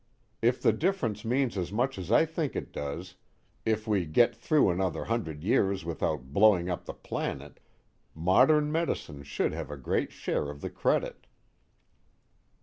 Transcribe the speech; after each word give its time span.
If 0.41 0.59
the 0.63 0.73
difference 0.73 1.23
means 1.23 1.55
as 1.59 1.71
much 1.71 1.99
as 1.99 2.11
I 2.11 2.25
think 2.25 2.55
it 2.55 2.73
does, 2.73 3.17
if 3.67 3.87
we 3.87 4.07
get 4.07 4.35
through 4.35 4.71
another 4.71 5.05
hundred 5.05 5.43
years 5.43 5.85
without 5.85 6.33
blowing 6.33 6.71
up 6.71 6.85
the 6.85 6.93
planet, 6.95 7.59
modern 8.15 8.71
medicine 8.71 9.21
should 9.21 9.53
have 9.53 9.69
a 9.69 9.77
great 9.77 10.11
share 10.11 10.49
of 10.49 10.61
the 10.61 10.71
credit." 10.71 11.27